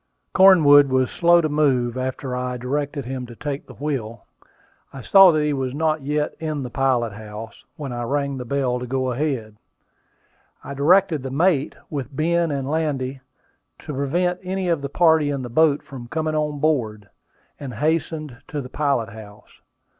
Cornwood 0.33 0.89
was 0.89 1.11
slow 1.11 1.41
to 1.41 1.47
move, 1.47 1.95
after 1.95 2.35
I 2.35 2.57
directed 2.57 3.05
him 3.05 3.27
to 3.27 3.35
take 3.35 3.67
the 3.67 3.75
wheel. 3.75 4.25
I 4.91 5.01
saw 5.01 5.29
that 5.31 5.43
he 5.43 5.53
was 5.53 5.75
not 5.75 6.01
yet 6.01 6.33
in 6.39 6.63
the 6.63 6.71
pilot 6.71 7.13
house, 7.13 7.65
when 7.75 7.93
I 7.93 8.01
rang 8.01 8.35
the 8.37 8.43
bell 8.43 8.79
to 8.79 8.87
go 8.87 9.11
ahead. 9.11 9.57
I 10.63 10.73
directed 10.73 11.21
the 11.21 11.29
mate 11.29 11.75
with 11.91 12.15
Ben 12.15 12.49
and 12.49 12.67
Landy 12.67 13.21
to 13.85 13.93
prevent 13.93 14.39
any 14.41 14.69
of 14.69 14.81
the 14.81 14.89
party 14.89 15.29
in 15.29 15.43
the 15.43 15.49
boat 15.49 15.83
from 15.83 16.07
coming 16.07 16.33
on 16.33 16.57
board, 16.59 17.07
and 17.59 17.75
hastened 17.75 18.41
to 18.47 18.59
the 18.59 18.69
pilot 18.69 19.09
house. 19.09 19.61